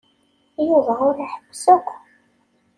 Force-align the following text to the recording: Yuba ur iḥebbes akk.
Yuba 0.67 0.93
ur 1.07 1.15
iḥebbes 1.25 1.63
akk. 1.75 1.87